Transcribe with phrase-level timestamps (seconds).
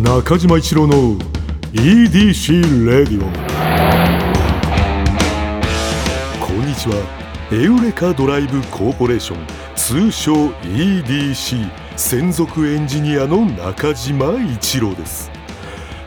[0.00, 1.16] 中島一郎の
[1.72, 3.22] EDC レディオ
[6.44, 6.96] こんにちは。
[7.50, 15.30] エウレカドライブコーポレーション通称 EDC 専属エンジニアの中島一郎です。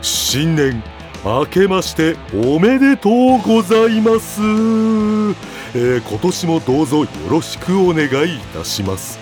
[0.02, 0.84] 新年
[1.24, 9.18] 明けましておめでとうございます、えー今年もどうぞよろしくお願いいたします。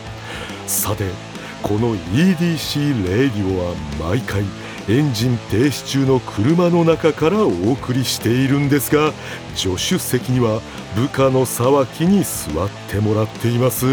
[0.67, 1.28] さて
[1.63, 4.45] この EDC レディオは毎回
[4.89, 9.13] エンジン停止中の車の中からお送りしているんですが
[9.55, 10.61] 助手席には
[10.97, 13.87] 部下の沢木に座ってもらっています。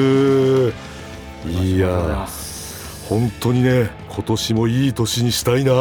[1.46, 2.28] いやー
[3.09, 5.73] 本当にね今年もいい年にしたいな。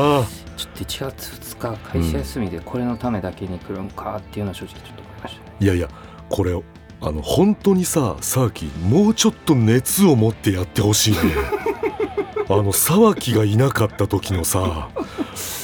[0.56, 5.56] ちょっと1月2日会社休みでこれのためだけに来るんかっていうのは正直ちょっと思いましたね。
[5.60, 5.88] いやいや
[6.28, 6.60] これ
[7.00, 11.18] あの本当にさ沢木もうちょっと熱を持ってやってほしいね
[12.54, 14.88] あの沢木がいなかった時のさ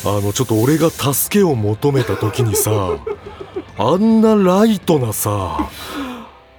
[0.04, 2.98] あのちょっと俺が助けを求めた時にさ
[3.78, 5.70] あんなライトなさ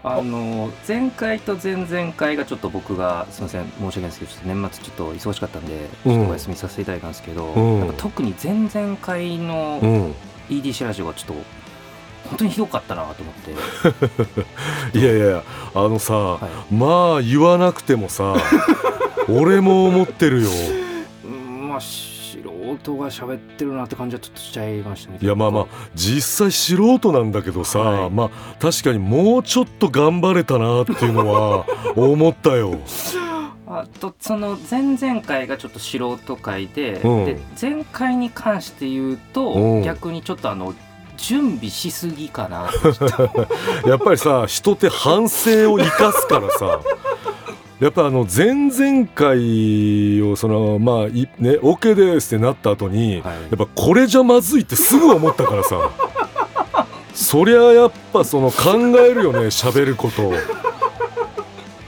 [0.03, 7.93] あの前回と前々回がちょっと僕がすみません申し訳ないですけど年末ちょっと忙しかったんでちょっとお休みさせていただいたんですけど、うん。
[7.97, 10.15] 特に前々回うのん
[10.49, 11.61] EDC ラジオがちょっと
[12.29, 13.51] 本当にひどかったなと思って、
[14.97, 15.43] いやいやいや
[15.75, 16.73] あのさ、はい。
[16.73, 18.35] まあ言わなくてもさ
[19.29, 20.49] 俺も思ってるよ。
[21.25, 22.37] うんまあ素
[22.81, 25.19] 人が喋ってるなって感じはちょっとしちゃいましたね。
[25.21, 28.09] いやまあまあ実際素人なんだけどさ、はい。
[28.09, 32.79] まあ確かにもうちょっと頑張れたなっていうのは思ったよ。
[33.67, 37.25] あとその前々回がちょっと素人回で,、うん。
[37.25, 39.83] で前回に関して言うと、うん。
[39.83, 40.73] 逆にちょっとあの
[41.17, 42.69] 準備しすぎかな
[43.85, 46.79] やっぱりさ人って反省を生かすからさ
[47.81, 53.41] やっぱあの前々回をそのまあいね OK ですってなった後に、はい。
[53.41, 55.89] やっぱこれじゃまずいってすぐ思ったからさ。
[57.15, 60.31] そりゃやっぱその考えるよね喋ること。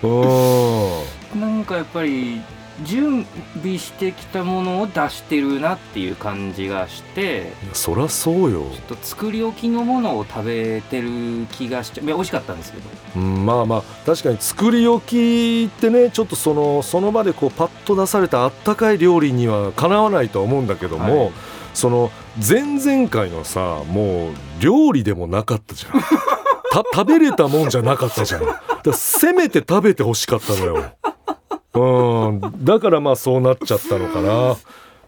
[0.08, 1.06] を。
[1.36, 1.42] うん。
[1.42, 2.42] なんかやっぱり
[2.82, 3.26] 準
[3.62, 8.64] 備してきたものを出してるなっていう感じがしてそらそうよ。
[8.72, 12.06] ちょっと作り置きのものを食べてる気がしちゃう。
[12.06, 12.84] いや美味しかったんですけど。
[13.16, 21.32] うん、まあまあ確かに作り置きってねちょっとそのその場でこうパッと出されたあったかい料理にはかなわないとは思うんだけども、はい。
[21.76, 26.02] その前々回のさもう料理でもなかったじゃん。
[26.72, 28.42] た食べれたもんじゃなかったじゃん。
[28.42, 30.86] だせめて食べてほしかったのよ
[31.74, 32.42] うん。
[32.64, 34.56] だからまあそうなっちゃったのかな。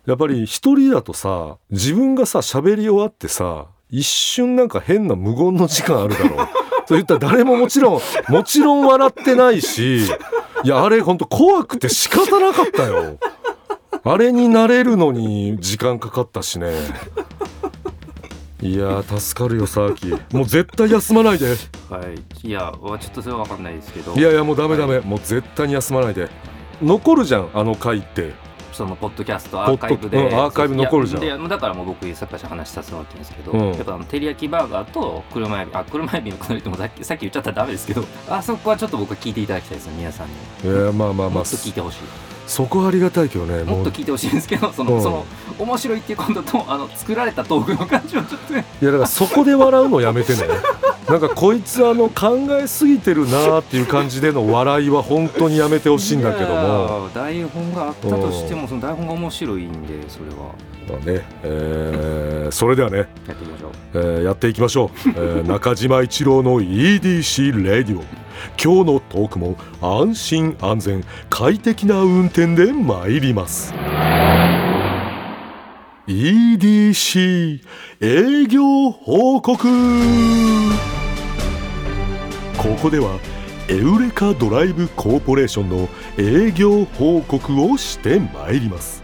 [0.05, 6.47] やっぱり一人だとさ自分がさ喋り終わってさ一瞬なんか変な無言の時間あるだろう。
[6.87, 10.07] そう言ったら誰ももちろんもちろん笑ってないしい
[10.63, 13.17] やあれほんと怖くて仕方なかったよ。
[14.03, 16.71] あれになれるのに時間かかったしね。
[18.61, 21.55] いやー助かるよさきもう絶対休まないで。
[21.89, 22.03] は
[22.43, 22.47] い。
[22.47, 24.13] いやちょっとそれは分かんないですけど。
[24.13, 26.29] いやいやもうダメダメ、もう絶対に休まないで
[26.81, 28.33] 残るじゃんあの回って。
[28.75, 31.47] そのポッドキャストアーカイブで、うんアーカイブ残るじゃん。
[31.47, 33.73] だからもう僕さっきから話させてもらってるんですけど、うん。
[33.73, 40.33] やっぱあの照り焼きバーガーと車エビあ車エビのくだりってもさっきさっき言っちゃったらダメですけどあそこはちょっと僕は聞いていただきたいですね皆さんに。
[40.77, 41.97] いやまあまあまもあっと聞いてほしい。
[42.47, 45.01] そこありがたいけどねもっと聞いてほしいんですけどその,、うん。
[45.01, 45.25] その
[45.57, 48.65] 面白いっていうこととあの作られたトークの感じをちょっとね。
[48.81, 50.39] いやだからそこで笑うのやめてね
[51.09, 57.09] なんかこいつあの考えすぎてるなーっていう感じでの笑いは本当にやめてほしいんだけども。
[57.13, 60.55] 台本があったとしてもその台本が面白いんでそれは。
[60.89, 63.71] まあね、えーそれではね、やっていきましょう。
[63.93, 68.03] えーやっていきましょう、えー 中島一郎の EDC レディオ。
[68.61, 73.73] 今日のトークも安心安全快適な運転で参ります
[76.07, 77.61] EDC
[77.99, 79.67] 営業報告。
[82.57, 83.19] ここでは
[83.67, 85.89] エウレカドライブコーポレーションの
[86.19, 89.03] 営業報告をしてまいります。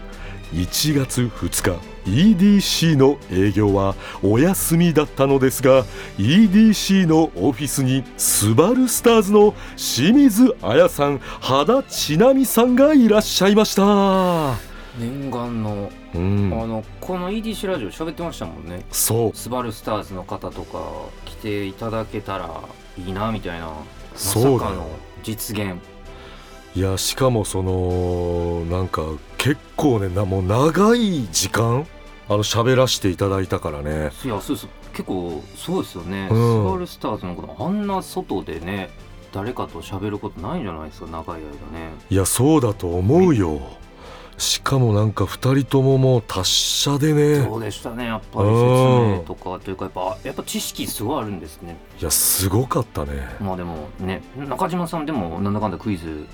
[0.52, 5.84] 1月2日 EDC の営業はお休みだったのですが
[6.18, 14.71] EDC のオフィスにスバルスターズの清水彩さん羽田千奈美さんがいらっしゃいました。
[14.98, 16.52] 念願の、うん。
[16.52, 18.84] あのこの EDC ラジオ喋ってましたもんね。
[18.90, 19.36] そう。
[19.36, 20.82] スバルスターズの方とか
[21.24, 22.62] 来ていただけたら
[22.98, 23.66] いいなみたいな。
[23.66, 24.88] まさかの
[25.22, 25.76] 実現。
[26.74, 29.02] いやしかもそのなんか
[29.36, 31.86] 結構ねなもう長い時間
[32.28, 34.10] あの喋らせていただいたからね。
[34.24, 36.68] いやそうです結構そうですよね、うん。
[36.68, 38.90] スバルスターズのことあんな外でね
[39.32, 41.92] 誰かと喋ることないんじゃないですか長い間ね。
[42.10, 43.60] いやそうだと思うよ
[44.42, 47.42] しかもなんか2人とももう達者でね。
[47.44, 48.06] そうでしたね。
[48.06, 51.76] やっぱり説明とかというかやっぱやっぱ知識すごいあるんですね。
[52.00, 53.36] いやすごかったね。
[53.40, 56.26] まあでもね中島さんでもなんだかんだクイズ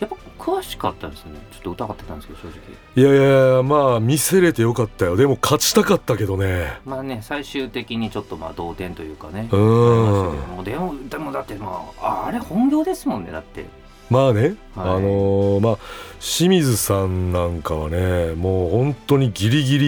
[0.00, 1.38] やっぱ詳しかったですね。
[1.52, 2.58] ちょっと疑ってたんですけど正直。
[2.96, 5.16] いやいやまあ見せれてよかったよ。
[5.16, 6.80] でも勝ちたかったけどね。
[6.84, 9.48] まあね最終的にちょっとまあ同点というかね。
[9.52, 9.58] うん。
[9.60, 13.66] もうでもでもだってまああれ本業ですもんねだって
[14.10, 14.54] まあね、はい。
[14.76, 15.78] あのーまあ
[16.20, 19.78] 清水さんなんかはねもう本当にギリギ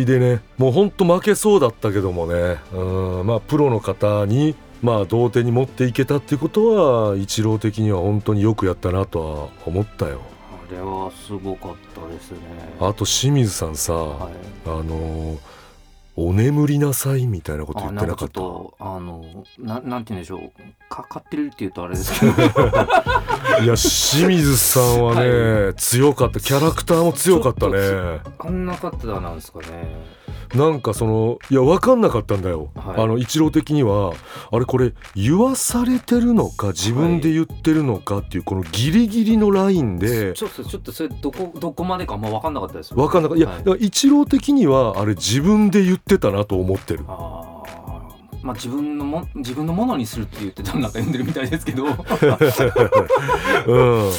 [0.00, 10.22] リでねもう本当負けそうだったけどもねうんまあプロの方にまあ同点に持っていけたっていうことは一郎的には本当によくやったなとは思ったよ。
[10.68, 12.38] あれはすごかったですね。
[12.80, 14.32] あと清水さんさ、はい。
[14.66, 15.38] あのー
[16.20, 18.34] お眠りなさいみたいなこと言っってなかった？
[18.34, 20.50] とあのななんて言うんでしょう。
[20.90, 22.32] かかってるって言うとあれですけど。
[23.62, 26.40] いや清水さんはね、は強かった。
[26.40, 28.20] キャラクターも強かったね。
[28.38, 30.18] あんな方なんですかね。
[30.54, 33.02] なんかそのいや分かんなかったんだよ、はい。
[33.02, 34.14] あの一郎的には
[34.50, 43.44] あれこれ言わされてるのか自分で言ってるのかっていうこのギリギリのラインでちょっとちょっとそれどこどこまでかあんま分かんなかったです分かんなかった。
[43.44, 47.04] いや、一郎的にはあれ自分で言ってたなと思ってる。
[48.42, 51.84] まあ自分のも自分のものにするって言ってた なんか読んでるみたいですけど。
[53.66, 54.10] うん。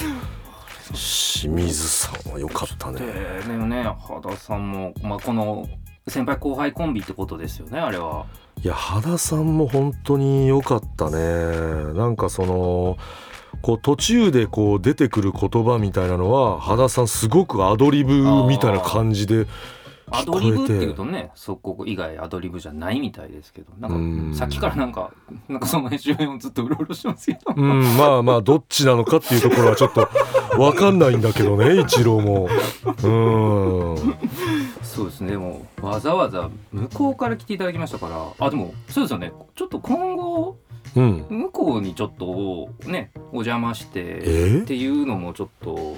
[0.91, 2.99] 清水さんは良かったね。
[2.99, 3.07] で
[3.47, 5.67] でもね羽田さんも、まあ、この
[6.07, 8.25] 先輩後輩コンビってことですよねあれは。
[8.61, 11.93] いや羽田さんも本当に良かったね。
[11.93, 12.97] なんかその
[13.61, 19.47] こう途中でこう出てくる言葉みたいなのは羽田さんすごくアドリブみたいな感じで
[20.11, 24.33] アドリブっていうとねそこ以外アドリブじゃないみたいですけどなんかうん。
[24.35, 25.11] さっきからなんか
[25.47, 30.09] なんかその周辺をずっとうろうろしてますけど、うんまあまあどっちなのかっていうところはちょっと
[30.57, 32.47] 分かんないんだけどね 一郎も。
[33.03, 34.15] うん。
[34.83, 39.31] そうですねでもわざわざ向こうから来ていただきましたからあでもそうですよね。
[39.55, 40.57] ちょっと今後
[40.95, 41.25] うん。
[41.29, 44.59] 向こうにちょっとねお邪魔してえ？
[44.63, 45.95] っていうのもちょっと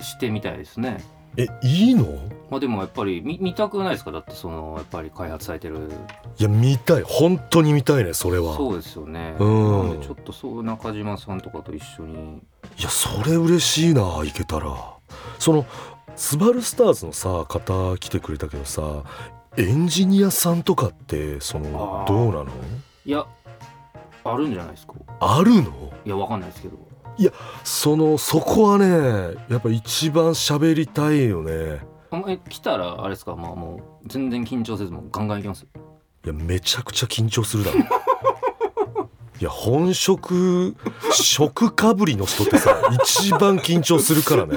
[0.00, 1.02] してみたいですね
[1.36, 2.04] えいいの？
[2.50, 4.12] まあでもやっぱり見見たくないですか？
[4.12, 5.90] だってそのやっぱり開発されてる。
[6.38, 7.02] いや見たい。
[7.02, 8.56] 本当に見たいねそれは。
[8.56, 9.34] そうですよね。
[9.38, 9.88] うん。
[9.88, 12.42] なんでちょっとそう中島さんとかと一緒に。
[12.78, 14.94] いやそれ嬉しいな行けたら。
[15.38, 15.66] その
[16.16, 19.02] スバルスターズのさ方来てくれたけどさ
[19.56, 22.14] エンジニアさんとかってそのあー。
[22.14, 22.52] どうなの？
[23.04, 23.26] いや
[24.22, 24.94] あるんじゃないですか？
[25.20, 25.92] あるの？
[26.04, 26.78] いやわかんないですけど
[27.62, 31.80] そのそこはねやっぱ一番喋りたいよね。
[32.10, 33.34] あえ来たらあれですか？
[33.36, 35.64] まあもう全然緊張せずもうガンガンいきます？
[35.64, 35.66] い
[36.28, 37.78] やめちゃくちゃ緊張するだろ。
[39.40, 40.76] いや本職
[41.12, 44.56] 職かぶりの人ってさ一番緊張するからね。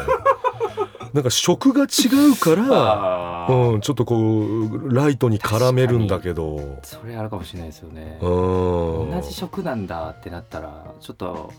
[1.13, 1.85] なんか職が違
[2.31, 6.77] うからうん、ちょっとこうライトに絡めるんだけど。
[6.83, 8.19] それあるかもしれないですよね。
[8.21, 9.11] うん。
[9.11, 11.51] 同じ食なんだってなったらちょっと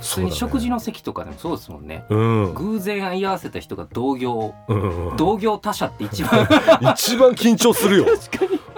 [0.00, 2.04] 食事の席とかでもそうですもんね。
[2.10, 2.54] うん。
[2.54, 4.54] 偶然居合わせた人が同業。
[4.68, 5.10] うん。
[5.10, 6.46] うん同業他社って一番。
[6.94, 8.06] 一番緊張するよ。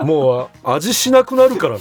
[0.05, 1.81] もうあ味しなくなるからね。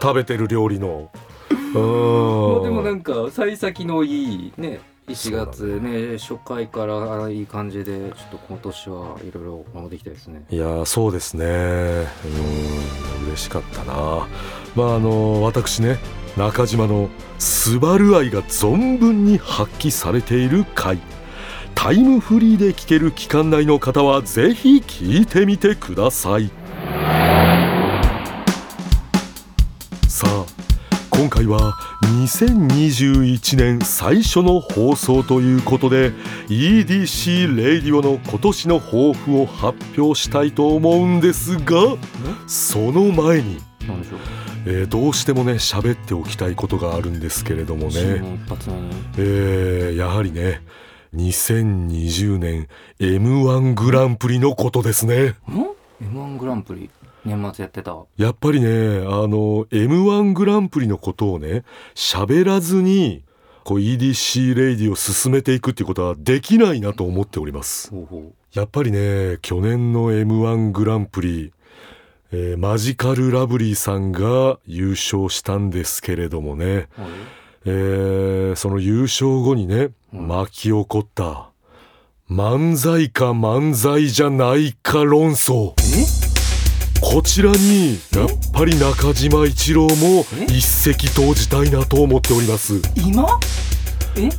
[0.00, 1.10] 食べてる料理の。
[1.50, 2.62] うん。
[2.64, 6.18] でもなんか幸先のいいね1月そうね。
[6.18, 10.44] 初回からいい感じでちょっと今年はいろいろ守っていきたいですね。
[10.48, 11.44] いやーそうですね。
[11.44, 14.26] うん嬉しかったな。
[14.74, 15.98] まああの私ね
[16.40, 20.98] 中島のスバル愛が存分に発揮されている回。
[21.74, 26.50] タイムフリーで聴ける期間内の方はぜひ聞いてみてください。
[30.08, 30.46] さあ
[31.10, 36.12] 今回は2021年最初の放送ということで
[36.48, 41.98] EDC レイディオの今年の抱負を発表したいと思うんですが
[42.46, 44.20] その前に、なんでしょう？
[44.66, 47.92] えーどうしてもね喋っておきたいことがあるんですけれどもね、
[49.16, 50.62] えーやはりね
[51.14, 55.34] 2020年 m 1グランプリのことですね。
[55.48, 55.66] ん
[56.02, 56.88] ？M1 グランプリ
[57.24, 57.96] 年末やってた？
[58.16, 61.64] やっぱりねあの m 1グランプリのことをね
[61.94, 63.24] 喋らずに
[63.64, 67.90] こう EDC レイディを進めていくっていうことはできないなと思っております。
[67.90, 71.52] ほうほやっぱりね去年の m 1グランプリ、
[72.32, 77.10] えーマジカルラブリーさんが優勝したんですけれどもね、うはい。
[77.66, 80.28] えーその優勝後にねうん。
[80.28, 81.50] 巻き起こった
[82.30, 85.74] 漫才か漫才じゃないか論争。
[87.00, 90.44] こちらにやっぱり中島一郎もえ？
[90.44, 92.76] 一石投じたいなと思っております。
[92.76, 93.26] え今？
[94.16, 94.22] え？
[94.22, 94.30] はい。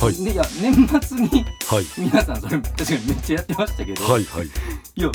[0.00, 0.24] はい。
[0.24, 1.84] でいや年末にはい。
[1.98, 4.46] 皆さんそれ確かにめっちゃやってましたけど、はいはい。
[4.46, 5.10] いや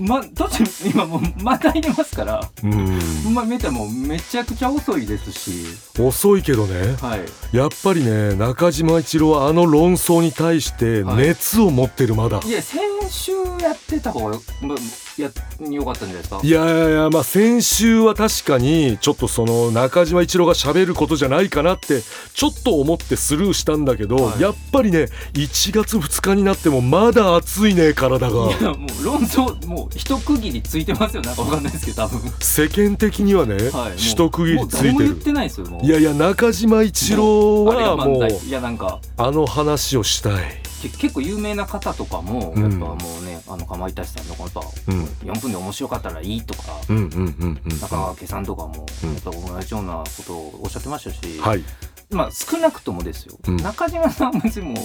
[0.00, 2.40] ま途中今もうまた入れますから。
[2.62, 3.34] うん。
[3.34, 5.66] まあ見てもめちゃくちゃ遅いですし。
[6.00, 6.96] 遅いけどね。
[7.00, 7.56] はい。
[7.56, 11.28] やっぱりね中島一郎はあの論争に対してはい。
[11.28, 14.78] 熱を持ってるまだ、いや先週やってた方がよ,、まあ、
[15.20, 15.30] や
[15.70, 16.40] よかったんじゃないですか？
[16.42, 22.02] いやいやいやまあ先週は確かにちょっとその中島一郎が喋ることじゃないかなって
[22.34, 24.40] ちょっと思ってスルーしたんだけど、はい。
[24.40, 28.50] やっぱりね1月2日になってもまだ熱いね体が。
[28.50, 31.22] いやもう論争もう一区切りついてますよ。
[31.22, 32.32] なんかわかんないですけど多分。
[32.40, 34.92] 世間的にはね、はい一区切りついてる。
[34.92, 39.00] もう誰も言ってないですいやいや中島一郎はもういやなんか。
[39.16, 42.62] あの話をしたい、け結構有名な方とかもうん。
[42.62, 49.14] やっぱもうね、あのかまいたちさんとかやっぱうん、4分で面白かったらいいとか、中川家さんとかもうん。
[49.14, 51.64] やっぱ同じようなことをおっしゃってましたし、はい。
[52.10, 53.56] まあ少なくともですよ、うん。
[53.58, 54.84] 中島さんは別にもう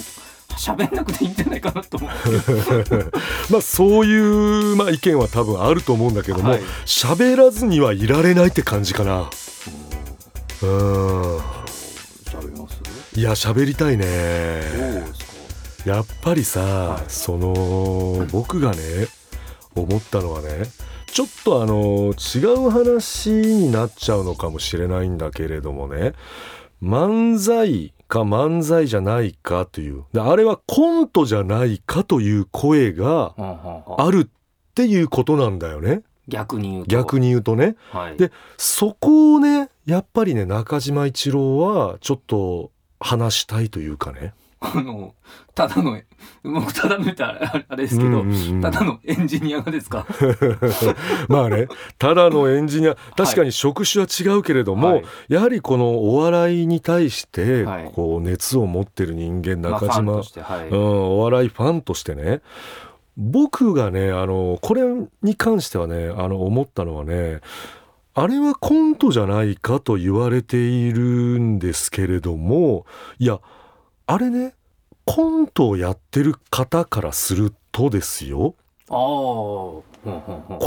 [0.57, 2.09] 喋んなくていいんじゃないかなと思う。
[3.49, 6.61] まあそういう、まあ、意見は多分あると思うんだけどもはい。
[6.85, 9.29] 喋、らずにはいられないって感じかな。
[10.61, 11.37] うん。
[11.39, 12.75] 喋ります？
[13.17, 14.05] いや喋りたいね
[15.85, 19.07] やっぱりさ、はいその僕がね
[19.75, 20.63] 思ったのはね
[21.05, 26.13] ちょっとあの違う話になっちゃうのかもしれないんだけれどもね
[26.81, 33.35] 漫才か漫才じゃないかというであれはコントじゃないかという声が
[33.97, 36.01] あるっていうことなんだよね。
[36.27, 36.89] 逆に言うと。
[36.89, 37.75] 逆に言うとね。
[37.91, 38.17] はい。
[38.17, 45.13] でそこをねやっぱりね中島一郎はちょっと話したいというかねあの
[45.53, 45.99] ただの
[46.43, 48.61] 僕ただの言ったらあれですけど、うんうんうん。
[48.61, 50.07] ただのエンジニアがですか？
[51.29, 51.67] まあね
[51.99, 55.03] ただのエンジニア確かに職種は違うけれども、はい。
[55.27, 57.91] やはりこのお笑いに対してはい。
[57.93, 62.41] こう熱を持ってる人間まあ中島、ファンとしてはい、うん、お笑いファンとしてね
[63.17, 64.81] 僕がねあのこれ
[65.21, 67.39] に関してはねあの思ったのはね
[68.13, 71.01] あれはコントじゃないかと言われている
[71.39, 72.85] んですけれども
[73.19, 73.39] いや
[74.07, 74.53] あれね
[75.05, 78.55] コントをやってる方からするとですよ。
[78.89, 79.83] ああコ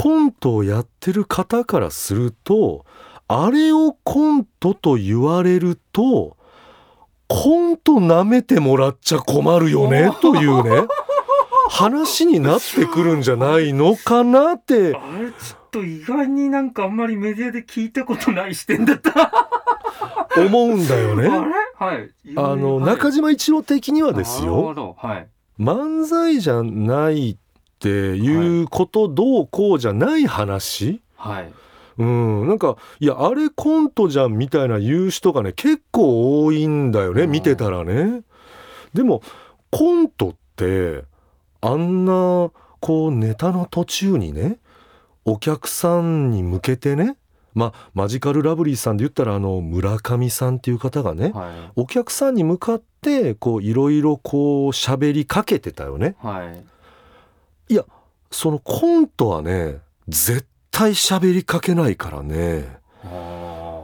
[0.05, 2.85] ントをやってる方からすると
[3.27, 6.35] あれをコントと言われると
[7.27, 10.87] コント舐めてもらっちゃ困るよねというね
[11.69, 14.95] 話になってくるんじゃないのかなって。
[14.95, 19.31] あれちょっと意外になんかあんまりメディアで聞いたことない視点だった。
[20.35, 21.29] 思うんだよあね。
[21.79, 22.09] れはい。
[22.35, 24.95] あのはい中島一郎的にはですよど。
[24.97, 25.27] はい。
[25.59, 27.37] 漫才じゃないっ
[27.79, 31.51] ていうことどうこうじゃない話、はい。
[31.97, 38.21] うん、なんかいやあれコントじゃんみたいな言う人がね結構多いんだよねうん見てたらね。
[38.93, 39.21] でも
[39.69, 41.03] コントって
[41.61, 44.59] あんなこうネタの途中にね
[45.25, 47.17] お客さんに向けてね
[47.53, 51.71] まあマジカルラブリーさんで言ったらあの村上さんっていう方がねはい。
[51.75, 56.15] お客さんに向かってこういろいろこう喋りかけてたよね。
[56.19, 56.63] はい。
[58.31, 62.79] そのコントはね絶対喋りかけないからね。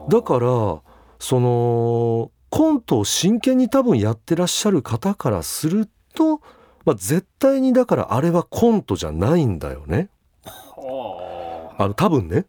[0.09, 0.81] だから
[1.19, 6.41] そのコントを真剣に多分やってらっしゃる方からすると、
[6.85, 10.09] まあ、絶対にだからあれはコントじゃないんだよね。
[10.45, 12.45] はあの多分ね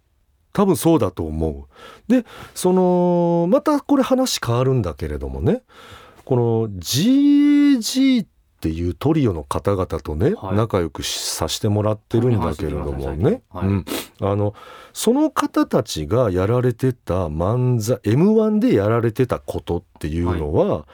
[0.57, 1.69] 多分そうだと思
[2.09, 2.11] う。
[2.11, 5.61] でそのまたこれ話変わるんだけれどもね。
[6.25, 8.27] この GAG っ
[8.61, 10.57] ていうトリオの方々とね、はい。
[10.57, 13.67] 仲良くさせてもらってるんだけれどもはいね、はい。
[13.67, 13.85] うん、
[14.23, 14.55] あの
[14.95, 20.87] その方たちがやられてた漫才 m 1でやられてたことっていうのは、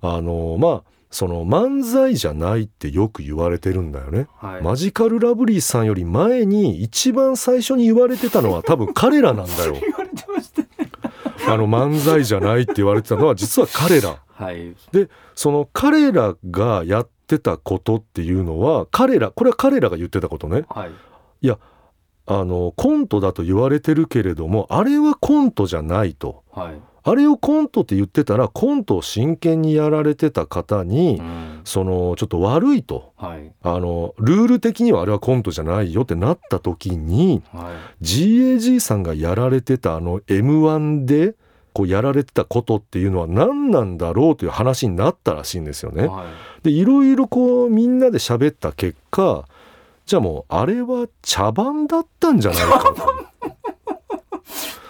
[0.00, 4.28] あのまあその漫才じゃないってよく言われてるんだよね。
[4.36, 4.62] はい。
[4.62, 9.76] マジカルラブリーさんより前に一番最初に言われてたのは多分彼らなんだよ。
[9.80, 10.68] 言われてましたね。
[11.48, 14.18] あの漫才じゃないって言われてたのは実は彼ら。
[14.28, 14.76] はい。
[15.34, 20.66] その彼らがやってたことっていうのは彼らこれは彼らが言ってたことね。
[20.68, 20.90] はい。
[22.28, 26.42] あのコントだと言われてるけれどもあれはコントじゃないと。
[26.52, 26.74] はい。
[27.08, 31.60] あれをコントって言ってたらコントを真剣にやられてた方にうん。
[31.64, 33.12] そのちょっと悪いと。
[33.16, 33.52] はい。
[33.62, 37.72] あのルール的にはあれはコントじゃないよってなった時には
[38.02, 38.04] い。
[38.04, 41.36] GAG さんがやられてたあの m 1で
[41.72, 46.08] こうやられてたことっていうのは何なんだろうという話になったらしいんですよね。
[46.08, 46.64] はい。
[46.64, 49.44] でいろいろこうみんなで喋った結果
[50.06, 53.26] じゃあもうあれは茶番だったんじゃないかと。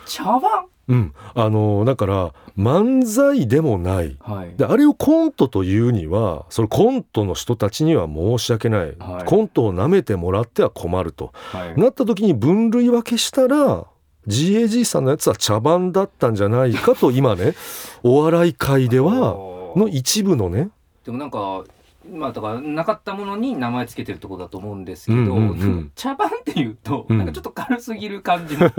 [0.07, 0.67] 茶番？
[0.89, 1.15] うん。
[1.35, 4.17] あのだから漫才でもない。
[4.21, 4.55] はい。
[4.57, 9.25] であれをコントというにはそのコントの人たちには申し訳ない、はい。
[9.25, 11.33] コントを舐めてもらっては困ると。
[11.35, 11.81] はい。
[11.81, 13.87] なった時に分類分けしたら
[14.27, 17.55] GAG さんのやつは茶番だったんじゃないかと今ね
[18.03, 19.37] お笑い界では
[19.77, 20.71] の一部のね
[21.05, 21.65] でもなんか
[22.13, 25.93] まあだからなかったものに名前つけてるところだと思うんですけど、うんうんうん。
[25.95, 27.19] 茶番っていうと、うん。
[27.19, 28.73] なんかちょっと軽すぎる感じも し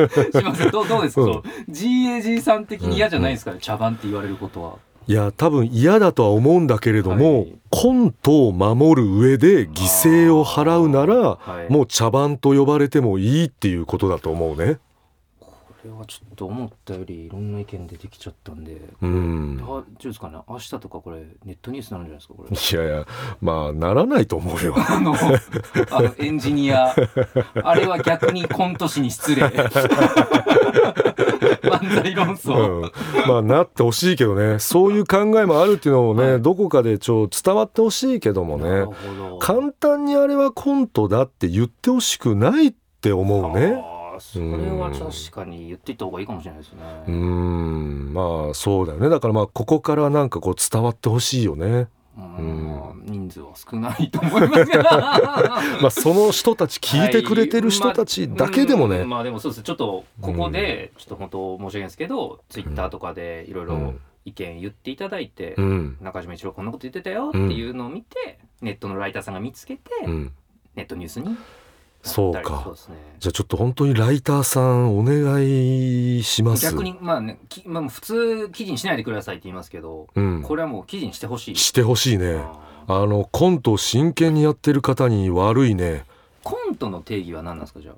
[0.43, 0.71] ます。
[0.71, 3.51] どうどうですか、GAG さん的に嫌じゃないですか？
[3.53, 4.75] ね、茶番って言われることは。
[5.09, 7.53] いや多分嫌だとは思うんだけれども、はい。
[7.69, 9.73] コントを守る上で犠
[10.27, 14.79] 牲を払うならはい、もう茶番と呼ばれてもいいっていうことだと思うね。
[15.87, 19.57] これはちょっと思ったよりいろんな意見出てきちゃったんで、うん。
[19.63, 20.37] あどうですかね。
[20.45, 22.83] 明日とかこれネットニュースになるんじゃないですかこれ。
[22.83, 23.05] いやいや
[23.39, 24.75] まあならないと思うよ。
[24.89, 26.93] あのあのエンジニア。
[27.63, 29.43] あれは逆にコント師に失礼。
[31.67, 32.91] 漫才論争、うん、
[33.27, 34.59] まあなってほしいけどね。
[34.59, 36.41] そういう考えもあるっていうのをね、はい。
[36.41, 38.85] どこかでちょ伝わってほしいけどもね。
[39.39, 43.96] 簡単にあれはコントだって言ってほしくないって思うね。
[44.19, 46.79] それは確かに言っていった方がいいかもしれないですね。
[47.07, 48.13] うーん。
[48.13, 49.09] まあそうだよね。
[49.09, 51.87] だからまあここからなんかこう伝わってほしいよね。
[52.17, 53.03] うん。
[53.05, 54.83] 人数は少ないと思いますけど。
[54.83, 59.09] まあその人たち聞いてくれてる人たちだけでもね、はいまあうん。
[59.09, 59.63] まあでもそうです。
[59.63, 63.99] ちょっとここでちょっと本当申し訳ないですけど、ツイッターとかでいろいうろん。
[64.25, 65.97] 意見言っていただいて、うん。
[66.01, 70.33] 中島一郎こんなこと言ってたよっていうのを見て、ネットのライターさんが見つけて、うん、
[70.75, 71.37] ネットニュースに
[72.03, 72.95] そうかそうですね。
[73.19, 76.63] じゃあちょっと本当にライターさんお願いします。
[76.63, 81.55] 逆にまあね、きまあ、普通記事にしないでくださいって言いますけど、うん、これはもう記事にしてほしい。
[81.55, 82.41] してほしいね。
[82.87, 86.05] あのコントを真剣にやってる方に悪いね。
[86.43, 87.95] コントの定義は何なんですかじゃあ？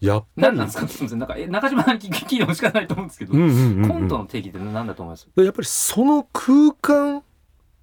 [0.00, 0.86] やっぱり何なんですか？
[0.86, 5.26] すみませんなんかえ中島さんに聞聞いてもしかないと思うんですけど、コントの定義って何だと思います？
[5.34, 7.22] でやっぱりその空間っ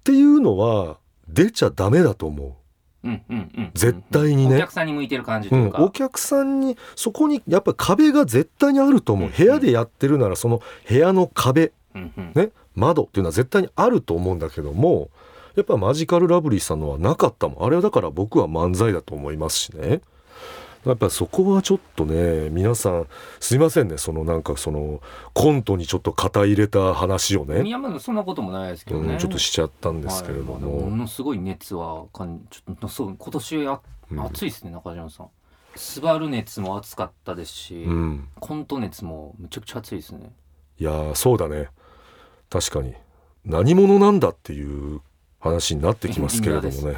[0.04, 2.56] ていうのは出ちゃダメだと思
[3.04, 3.70] うんうんうん。
[3.74, 4.56] 絶対にね。
[4.56, 5.54] お客さんに向いてる感じう。
[5.54, 9.28] うん、というか、お客さんにそこにやっぱり壁が絶対にあると思う。
[9.28, 9.34] うん。
[9.34, 12.32] 部屋でやってるならその部屋の壁うんうん。
[12.34, 15.08] ね窓っていうのは絶対にあると思うんだけども
[15.54, 17.64] やっぱマジカルラブリーさんのはなかったもん。
[17.64, 20.00] あれはだから僕は漫才だと思いますしね
[20.86, 23.06] やっぱそこはちょっとね皆さん
[23.40, 23.98] すいませんね。
[23.98, 25.00] そのなんかその
[25.32, 35.28] コントにちょっと肩入れた話をね、いやまだそんなこともないですけどね、うん、ちょっとしちゃったんですけれどはいまあでもも、ものすごい熱はかんちょっとそう今年あうん暑いですね中島さん。
[35.76, 40.32] スバル熱も暑かったですし、うん、コント熱もむちゃくちゃ暑いですね。
[40.78, 41.68] いやーそうだね。
[42.48, 42.94] 確かに。
[43.44, 45.00] 何者なんだっていう
[45.44, 46.96] 話になってきますけれどもね。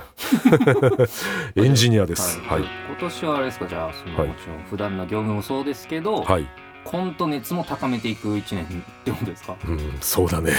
[1.57, 2.39] エンジニアです。
[2.41, 2.63] はい。
[2.63, 4.29] 今年はあれですかじゃあその、はい。
[4.29, 6.47] もちろん普段の業務もそうですけど、はい、
[6.85, 8.69] コント熱も高めていく一年っ
[9.05, 9.57] てことですか？
[9.67, 10.53] うん、そうだね。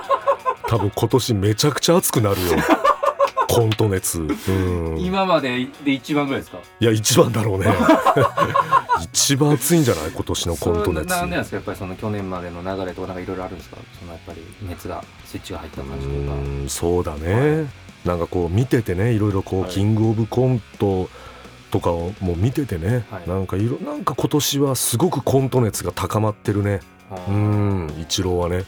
[0.66, 2.56] 多分今年めちゃくちゃ暑くなるよ
[3.48, 6.58] コント熱、うん、い今までで一番ぐらいですか？
[6.80, 7.66] や一番だろうね。
[9.02, 10.10] 一番暑いんじゃない？
[10.10, 11.08] 今年のコント熱。
[11.08, 13.76] ななんでなんですかやっぱりその去年までの流れとかなんかいろいろあるんですか？
[13.98, 16.16] そのやっぱり熱がスイッチが入った感じとか。
[16.16, 17.66] うんそうだね、
[18.04, 19.70] なんかこう見ててねいろいろこう、はい。
[19.70, 21.08] キングオブコント
[21.70, 23.28] とかをもう見ててね、はい。
[23.28, 26.80] なんかいろなんか今年はすごくコント熱が高まってるね。
[27.28, 28.64] うん一郎はね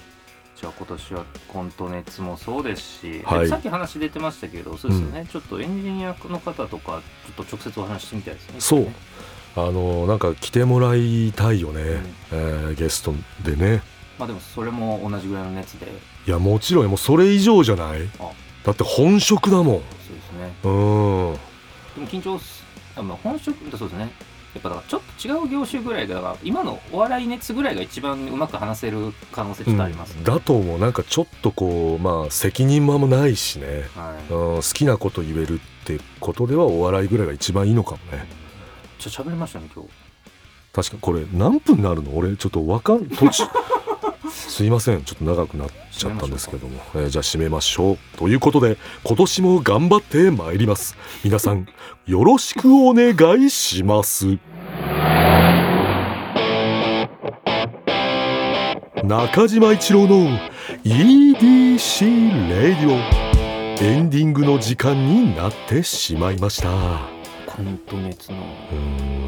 [0.60, 3.40] じゃあ今年はコント熱もそうですし、はい。
[3.40, 8.60] でさっき話出てましたけどそうですよね、ちょっとエンジニアの方とかちょっと直接お話ししてみたいですね。
[8.60, 8.80] そう。
[8.80, 8.94] ね
[9.56, 11.84] あのなんか来てもらいたいよね、ん。
[11.84, 13.82] えーゲストでね。
[14.18, 15.86] まあでもそれも同じぐらいの熱で。
[16.26, 18.08] いやもちろんもうそれ以上じゃない？
[18.18, 18.30] あ。
[18.64, 19.66] だって本職だもん。
[19.66, 19.82] そうで
[20.20, 20.52] すね。
[20.64, 20.70] うん。
[21.94, 22.62] でも緊張す
[22.96, 24.10] あ、まあ、本職そうですね
[24.54, 34.32] やっぱだからちょっと違う業種ぐらいがだから今のお笑い熱ぐらいが一番うまく話せる可能性ちょっとありますね、だと思うなんかちょっとこうまあ責任もないしね、はい。
[34.32, 38.26] うん、好きなこと言えるってことではお笑いぐらいが一番いいのかもね。
[38.98, 39.90] ちょ喋りましたね今日。
[40.72, 42.16] 確かこれ何分になるの？
[42.16, 43.44] 俺ちょっとわかん途中
[44.30, 45.02] すいません。
[45.04, 47.98] ちょっと長くなっちゃったんですけども、えーじゃあ締めましょう。
[48.16, 50.96] ということで今年も頑張ってまいります。
[51.24, 51.66] 皆さん
[52.06, 53.14] よろしくお願
[53.44, 54.38] いします。
[59.04, 60.38] 中島一郎の
[60.84, 63.30] EDC レディオ
[63.82, 67.19] エンディングの時間になってしまいました
[67.64, 68.38] コント熱の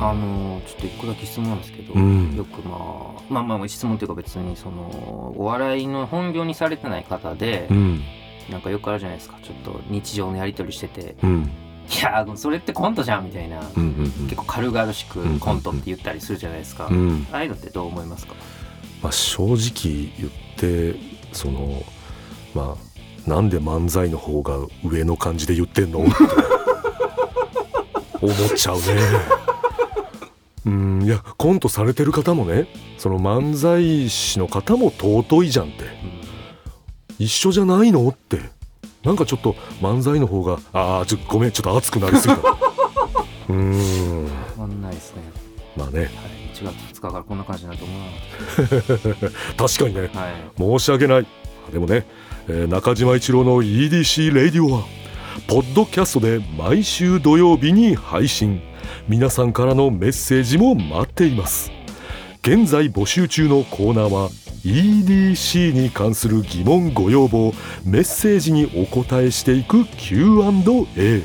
[0.01, 8.03] あのちょっと一個だけ質問なんですけど、うんよくまあまあまあ質問っていうか別にそのお笑いの本業にされてない方で、うん
[8.51, 11.51] なんかよくあるじゃないですかちょっと日常のやり取りしててうん
[11.88, 18.35] 「いやそれってコントじゃん」みたいな、うんうん結構軽々しくコントって言ったりするじゃないですか、うんうんああいうのってどう思いますか
[19.01, 20.97] まあ、正直言って
[21.33, 21.83] その
[22.55, 22.77] ま
[23.27, 26.05] あなんで漫才の方が上の感じで言ってんの
[28.23, 28.83] 思っちゃうね。
[30.65, 35.85] うんいやコントされてる方もねその漫才師の方も尊いじゃんって。
[37.19, 38.41] 一緒じゃないのって。
[39.05, 42.41] なんかちょっと漫才の方がああちょごめんちょっと熱くなりすぎた。
[43.49, 44.29] うーん。
[44.55, 45.23] たまんないですね、
[45.77, 46.01] まあね。
[46.01, 46.09] はい、
[46.55, 50.11] 1月2日からこんな感じになると思う 確かにね。
[50.15, 50.33] なはい。
[50.57, 51.27] 申し訳ない。
[51.73, 52.07] でもね、
[52.49, 54.85] えー中島一郎の EDC レディオは
[55.47, 58.63] ポッドキャストで毎週土曜日に配信。
[59.09, 61.71] 皆さんからのメッセージも待っています。
[62.43, 64.31] 現在募集中のコーナーは
[64.65, 67.53] EDC に関する疑問ご要望
[67.85, 71.23] メッセージにお答えしていく Q&A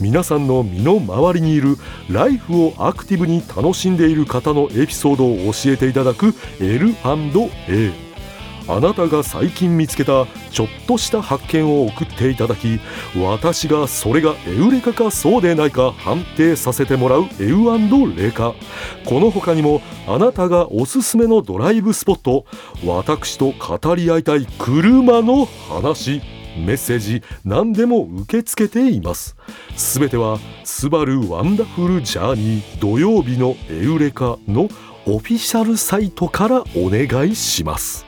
[0.00, 1.76] 皆さんの身の回りにいる
[2.10, 8.05] ライフをアクティブに楽しんでいる方のエピソードを教えていただく L&A
[8.68, 12.80] あなたが最近見つけたちょっとした発見を送っていただき
[13.16, 17.66] 私がそれがエウレカかそうでないか判定させてもらうエウ
[18.16, 18.54] レカ。
[19.04, 22.46] この他にもあなたがおすすめのドライブスポット
[22.84, 26.20] 私と語り合いたい車の話
[26.56, 29.36] メッセージ何でも受け付けています。
[29.76, 34.68] すべては「スバルワンダフルジャーニー土曜日のエウレカ」の
[35.06, 38.05] オフィシャルサイトからお願いします。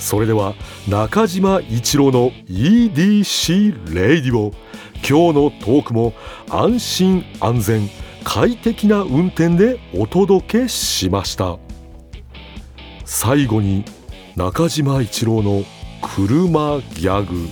[0.00, 0.54] それでは
[0.88, 4.52] 中島一郎の EDC レイディオ
[4.94, 6.14] 今日のトークも
[6.48, 7.88] 安心安全
[8.24, 11.58] 快適な運転でお届けしました。
[13.04, 13.84] 最後に
[14.36, 15.64] 中島一郎の
[16.02, 17.48] 車ギャグ。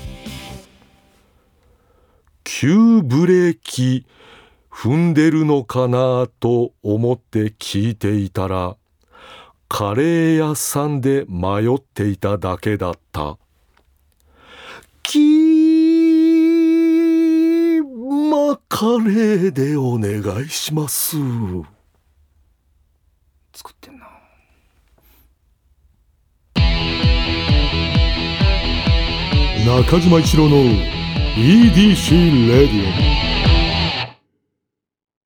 [2.44, 4.06] 急ブレーキ
[4.70, 8.77] 踏んでるのかなと思って聞いていたら
[9.68, 13.36] カレー屋さんで迷っていただけだった。
[15.02, 17.82] キー
[18.30, 21.18] マカレーでお願いします。
[23.54, 24.06] 作ってんな
[29.66, 30.56] 中島一郎の
[31.36, 33.27] EDC レディオ。